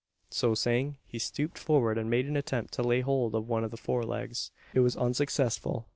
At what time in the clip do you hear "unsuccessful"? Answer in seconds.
4.97-5.85